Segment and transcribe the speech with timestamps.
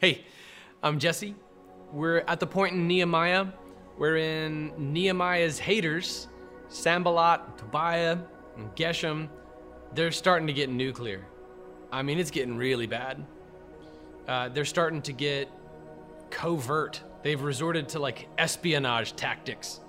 [0.00, 0.24] Hey,
[0.80, 1.34] I'm Jesse.
[1.92, 3.46] We're at the point in Nehemiah
[3.96, 6.28] wherein Nehemiah's haters,
[6.68, 8.18] Sanballat, Tobiah,
[8.56, 9.28] and Geshem,
[9.94, 11.26] they're starting to get nuclear.
[11.90, 13.26] I mean, it's getting really bad.
[14.28, 15.50] Uh, they're starting to get
[16.30, 17.02] covert.
[17.24, 19.80] They've resorted to like espionage tactics.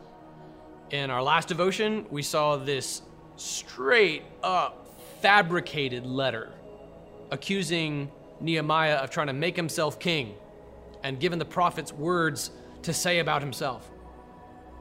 [0.89, 3.03] In our last devotion, we saw this
[3.35, 4.87] straight up
[5.21, 6.51] fabricated letter
[7.29, 8.09] accusing
[8.41, 10.35] Nehemiah of trying to make himself king
[11.03, 12.51] and given the prophets words
[12.83, 13.89] to say about himself.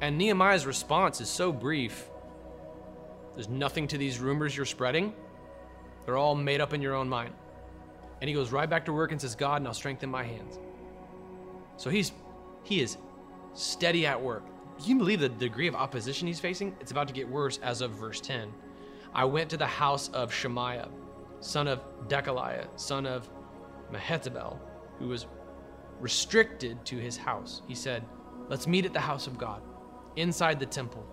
[0.01, 2.09] And Nehemiah's response is so brief.
[3.35, 5.13] There's nothing to these rumors you're spreading.
[6.05, 7.35] They're all made up in your own mind.
[8.21, 10.59] And he goes right back to work and says, God, now strengthen my hands.
[11.77, 12.13] So he's
[12.65, 12.99] he is
[13.55, 14.45] steady at work.
[14.79, 16.77] Can you believe the degree of opposition he's facing?
[16.80, 18.52] It's about to get worse as of verse 10.
[19.15, 20.88] I went to the house of Shemaiah,
[21.41, 23.29] son of Decaliah, son of
[23.92, 24.59] Mehetabel,
[24.98, 25.27] who was
[26.01, 27.62] restricted to his house.
[27.66, 28.04] He said,
[28.49, 29.63] Let's meet at the house of God,
[30.16, 31.04] inside the temple.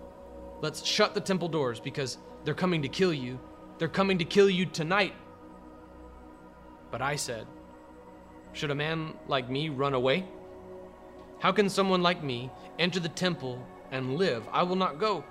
[0.62, 3.38] Let's shut the temple doors because they're coming to kill you.
[3.78, 5.14] They're coming to kill you tonight.
[6.90, 7.46] But I said,
[8.52, 10.26] Should a man like me run away?
[11.38, 14.48] How can someone like me enter the temple and live?
[14.50, 15.24] I will not go.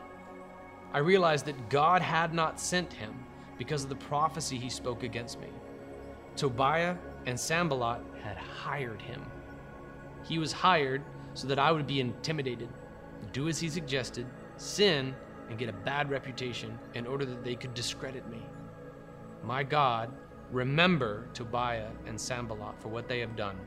[0.93, 3.25] I realized that God had not sent him
[3.57, 5.47] because of the prophecy he spoke against me.
[6.35, 6.95] Tobiah
[7.25, 9.23] and Sanballat had hired him.
[10.23, 12.69] He was hired so that I would be intimidated,
[13.31, 14.25] do as he suggested,
[14.57, 15.15] sin,
[15.49, 18.41] and get a bad reputation in order that they could discredit me.
[19.43, 20.11] My God,
[20.51, 23.57] remember Tobiah and Sanballat for what they have done,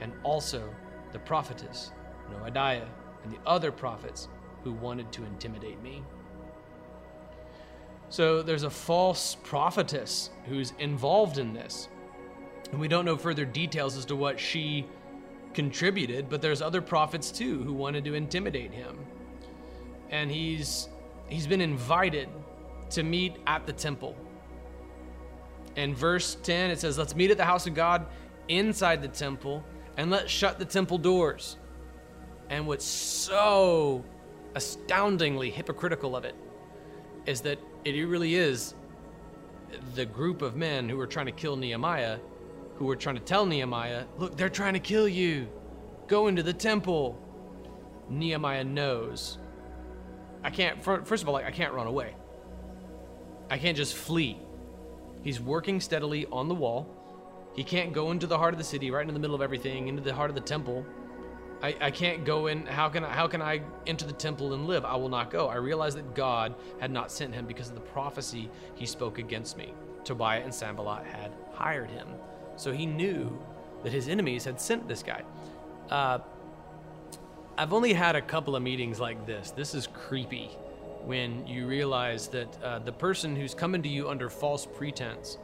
[0.00, 0.74] and also
[1.12, 1.92] the prophetess,
[2.32, 2.88] Noadiah,
[3.22, 4.28] and the other prophets
[4.64, 6.02] who wanted to intimidate me.
[8.08, 11.88] So there's a false prophetess who's involved in this.
[12.70, 14.86] And we don't know further details as to what she
[15.54, 18.98] contributed, but there's other prophets too who wanted to intimidate him.
[20.10, 20.88] And he's
[21.28, 22.28] he's been invited
[22.90, 24.16] to meet at the temple.
[25.76, 28.06] In verse 10 it says, "Let's meet at the house of God
[28.48, 29.64] inside the temple
[29.96, 31.56] and let's shut the temple doors."
[32.48, 34.04] And what's so
[34.56, 36.34] astoundingly hypocritical of it
[37.26, 38.74] is that it really is
[39.94, 42.18] the group of men who were trying to kill Nehemiah
[42.80, 45.46] who were trying to tell Nehemiah, look, they're trying to kill you.
[46.06, 47.22] Go into the temple.
[48.08, 49.36] Nehemiah knows.
[50.42, 52.14] I can't, first of all, I can't run away.
[53.50, 54.38] I can't just flee.
[55.22, 56.88] He's working steadily on the wall.
[57.54, 59.88] He can't go into the heart of the city, right in the middle of everything,
[59.88, 60.86] into the heart of the temple.
[61.62, 62.64] I, I can't go in.
[62.64, 64.86] How can I, how can I enter the temple and live?
[64.86, 65.48] I will not go.
[65.48, 69.58] I realized that God had not sent him because of the prophecy he spoke against
[69.58, 69.74] me.
[70.02, 72.08] Tobiah and Sanballat had hired him.
[72.60, 73.40] So he knew
[73.84, 75.22] that his enemies had sent this guy.
[75.88, 76.18] Uh,
[77.56, 79.50] I've only had a couple of meetings like this.
[79.50, 80.48] This is creepy
[81.04, 85.38] when you realize that uh, the person who's coming to you under false pretense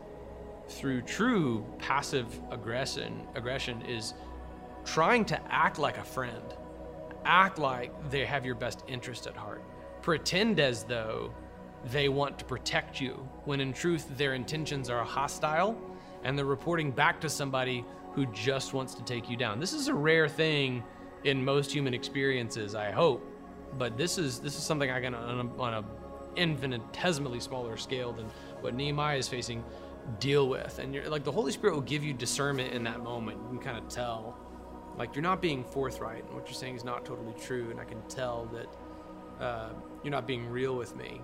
[0.69, 4.13] through true passive aggression aggression is
[4.85, 6.43] trying to act like a friend
[7.25, 9.63] act like they have your best interest at heart
[10.03, 11.33] pretend as though
[11.93, 13.13] they want to protect you
[13.45, 15.81] when in truth their intentions are hostile
[16.27, 19.61] and they're reporting back to somebody who just wants to take you down.
[19.61, 20.83] This is a rare thing
[21.23, 23.25] in most human experiences, I hope,
[23.79, 25.85] but this is this is something I can on a, on a
[26.35, 28.27] infinitesimally smaller scale than
[28.61, 29.63] what Nehemiah is facing
[30.19, 30.81] deal with.
[30.81, 33.39] And you're like the Holy Spirit will give you discernment in that moment.
[33.45, 34.37] You can kind of tell,
[34.99, 37.71] like you're not being forthright, and what you're saying is not totally true.
[37.71, 39.69] And I can tell that uh,
[40.03, 41.21] you're not being real with me.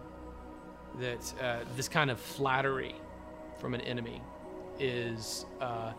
[1.00, 2.94] That uh, this kind of flattery
[3.58, 4.22] from an enemy
[4.82, 5.92] is uh,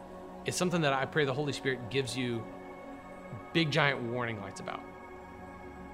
[0.46, 2.44] is something that I pray the Holy Spirit gives you
[3.54, 4.82] big giant warning lights about.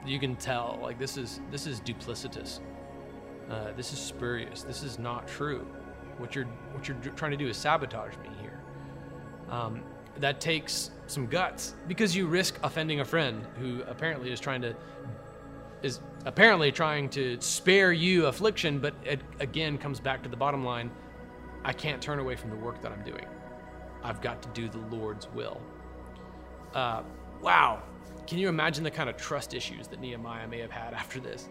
[0.06, 2.60] You can tell like this is this is duplicitous.
[3.50, 4.64] Uh, this is spurious.
[4.64, 5.66] This is not true.
[6.18, 8.60] What you're what you're trying to do is sabotage me here.
[9.50, 9.84] Um,
[10.18, 14.76] that takes some guts because you risk offending a friend who apparently is trying to
[15.82, 20.66] is apparently trying to spare you affliction, but it again comes back to the bottom
[20.66, 20.92] line
[21.70, 23.28] I can't turn away from the work that I'm doing.
[24.04, 25.62] I've got to do the Lord's will.
[26.74, 27.04] Uh,
[27.44, 27.84] wow.
[28.26, 31.48] Can you imagine the kind of trust issues that Nehemiah may have had after this?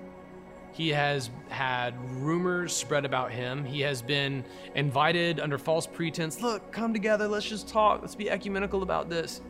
[0.72, 3.64] He has had rumors spread about him.
[3.64, 4.44] He has been
[4.74, 6.42] invited under false pretense.
[6.42, 7.28] Look, come together.
[7.28, 8.00] Let's just talk.
[8.00, 9.40] Let's be ecumenical about this.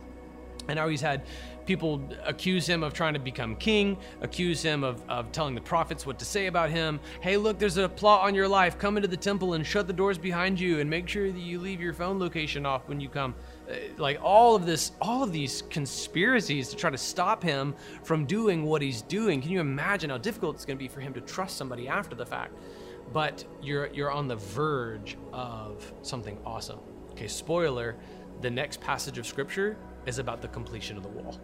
[0.68, 1.22] And now he's had
[1.68, 6.06] people accuse him of trying to become king, accuse him of, of telling the prophets
[6.06, 6.98] what to say about him.
[7.20, 8.78] Hey, look, there's a plot on your life.
[8.78, 11.58] Come into the temple and shut the doors behind you and make sure that you
[11.58, 13.34] leave your phone location off when you come.
[13.70, 18.24] Uh, like all of this, all of these conspiracies to try to stop him from
[18.24, 19.42] doing what he's doing.
[19.42, 22.14] Can you imagine how difficult it's going to be for him to trust somebody after
[22.14, 22.54] the fact?
[23.12, 26.78] But you're you're on the verge of something awesome.
[27.12, 27.96] Okay, spoiler,
[28.40, 29.76] the next passage of scripture
[30.08, 31.38] is about the completion of the wall.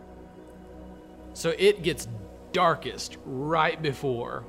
[1.35, 2.09] So it gets
[2.53, 4.45] darkest right before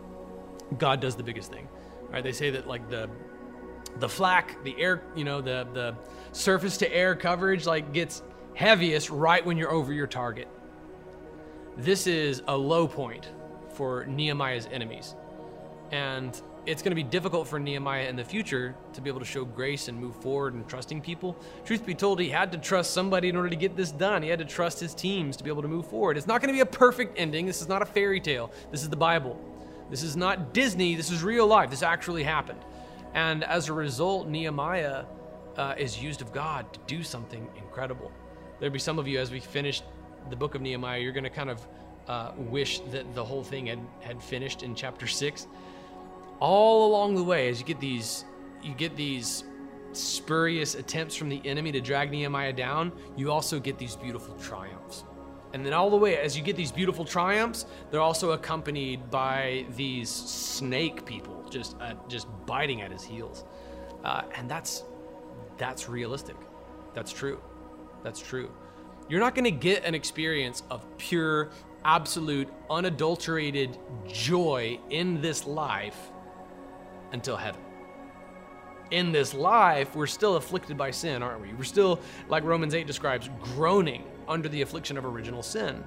[0.77, 1.67] God does the biggest thing.
[2.09, 2.23] Right?
[2.23, 3.09] They say that like the
[3.99, 5.95] the flak, the air, you know, the the
[6.31, 8.23] surface to air coverage like gets
[8.53, 10.47] heaviest right when you're over your target.
[11.77, 13.29] This is a low point
[13.73, 15.15] for Nehemiah's enemies.
[15.95, 19.25] And it's going to be difficult for Nehemiah in the future to be able to
[19.25, 21.37] show grace and move forward and trusting people.
[21.63, 24.21] Truth be told, he had to trust somebody in order to get this done.
[24.21, 26.17] He had to trust his teams to be able to move forward.
[26.17, 27.45] It's not going to be a perfect ending.
[27.45, 28.51] This is not a fairy tale.
[28.71, 29.39] This is the Bible.
[29.89, 30.95] This is not Disney.
[30.95, 31.69] This is real life.
[31.69, 32.59] This actually happened.
[33.13, 35.05] And as a result, Nehemiah
[35.55, 38.11] uh, is used of God to do something incredible.
[38.59, 39.81] There'll be some of you, as we finish
[40.29, 41.65] the book of Nehemiah, you're going to kind of
[42.09, 45.47] uh, wish that the whole thing had, had finished in chapter 6
[46.39, 48.25] all along the way as you get these
[48.63, 49.43] you get these
[49.93, 55.03] spurious attempts from the enemy to drag Nehemiah down, you also get these beautiful triumphs.
[55.53, 59.65] And then all the way as you get these beautiful triumphs, they're also accompanied by
[59.75, 63.45] these snake people just uh, just biting at his heels,
[64.03, 64.83] uh, and that's
[65.57, 66.35] that's realistic.
[66.93, 67.39] That's true.
[68.03, 68.51] That's true.
[69.07, 71.51] You're not going to get an experience of pure,
[71.85, 73.77] absolute, unadulterated
[74.07, 76.11] joy in this life
[77.15, 77.61] until heaven.
[78.91, 81.51] In this life, we're still afflicted by sin, aren't we?
[81.53, 85.83] We're still, like Romans 8 describes, groaning under the affliction of original sin.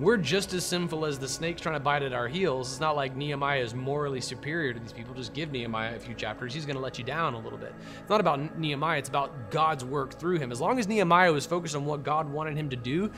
[0.00, 2.70] We're just as sinful as the snakes trying to bite at our heels.
[2.70, 5.14] It's not like Nehemiah is morally superior to these people.
[5.14, 6.54] Just give Nehemiah a few chapters.
[6.54, 7.74] He's going to let you down a little bit.
[8.00, 10.50] It's not about Nehemiah, it's about God's work through him.
[10.50, 13.12] As long as Nehemiah was focused on what God wanted him to do,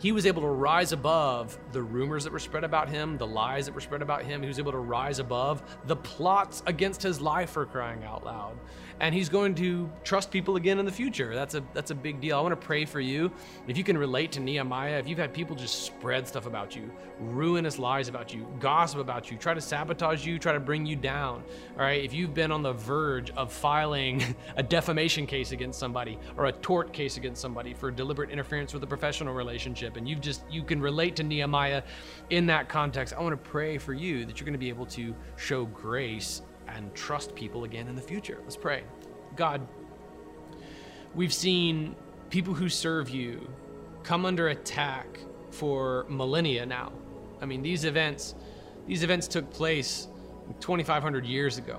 [0.00, 3.66] he was able to rise above the rumors that were spread about him, the lies
[3.66, 4.42] that were spread about him.
[4.42, 8.56] He was able to rise above the plots against his life for crying out loud.
[9.00, 11.32] And he's going to trust people again in the future.
[11.32, 12.36] That's a that's a big deal.
[12.36, 13.30] I want to pray for you.
[13.68, 16.90] If you can relate to Nehemiah, if you've had people just spread stuff about you,
[17.20, 20.96] ruinous lies about you, gossip about you, try to sabotage you, try to bring you
[20.96, 21.44] down.
[21.76, 26.18] All right, if you've been on the verge of filing a defamation case against somebody
[26.36, 30.20] or a tort case against somebody for deliberate interference with a professional relationship and you've
[30.20, 31.82] just you can relate to Nehemiah
[32.30, 34.86] in that context, I want to pray for you that you're going to be able
[34.86, 38.38] to show grace and trust people again in the future.
[38.42, 38.84] Let's pray.
[39.36, 39.66] God,
[41.14, 41.96] we've seen
[42.30, 43.48] people who serve you
[44.02, 45.18] come under attack
[45.50, 46.92] for millennia now.
[47.40, 48.34] I mean, these events
[48.86, 50.08] these events took place
[50.60, 51.78] 2500 years ago.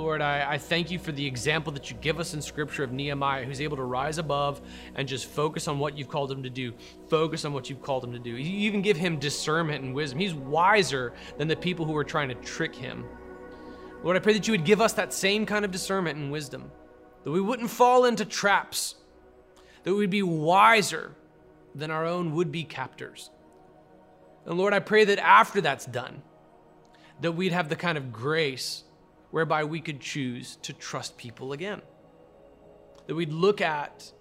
[0.00, 2.90] Lord, I, I, thank you for the example that you give us in Scripture of
[2.90, 4.62] Nehemiah, who's able to rise above
[4.94, 6.72] and just focus on what you've called him to do.
[7.10, 8.30] Focus on what you've called him to do.
[8.30, 10.18] You even give him discernment and wisdom.
[10.18, 13.04] He's wiser than the people who are trying to trick him.
[14.02, 16.72] Lord, I pray that you would give us that same kind of discernment and wisdom,
[17.24, 18.94] that we wouldn't fall into traps,
[19.82, 21.14] that we'd be wiser
[21.74, 23.28] than our own would be captors.
[24.46, 26.22] And Lord, I pray that after that's done,
[27.20, 28.84] that we'd have the kind of grace
[29.30, 31.82] whereby we could choose to trust people again.
[33.06, 34.12] That we'd look at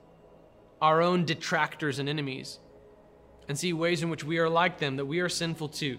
[0.81, 2.59] our own detractors and enemies
[3.47, 5.97] and see ways in which we are like them, that we are sinful too.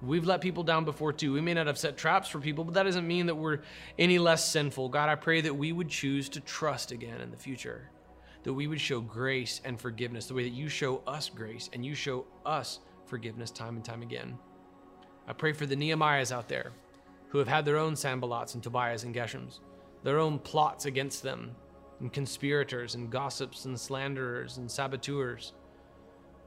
[0.00, 1.32] We've let people down before too.
[1.32, 3.60] We may not have set traps for people, but that doesn't mean that we're
[3.98, 4.90] any less sinful.
[4.90, 7.90] God, I pray that we would choose to trust again in the future,
[8.44, 11.84] that we would show grace and forgiveness the way that you show us grace and
[11.84, 14.38] you show us forgiveness time and time again.
[15.26, 16.72] I pray for the Nehemiahs out there
[17.28, 19.60] who have had their own Sanballats and Tobiahs and Geshems,
[20.02, 21.54] their own plots against them,
[22.00, 25.52] and conspirators and gossips and slanderers and saboteurs.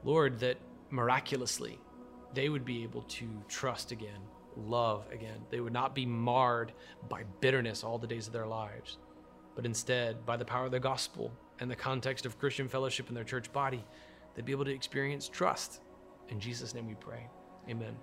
[0.04, 0.56] Lord, that
[0.90, 1.78] miraculously
[2.34, 4.20] they would be able to trust again,
[4.56, 5.40] love again.
[5.50, 6.72] They would not be marred
[7.08, 8.98] by bitterness all the days of their lives,
[9.54, 13.14] but instead, by the power of the gospel and the context of Christian fellowship in
[13.14, 13.84] their church body,
[14.34, 15.82] they'd be able to experience trust.
[16.28, 17.28] In Jesus' name we pray.
[17.68, 17.94] Amen.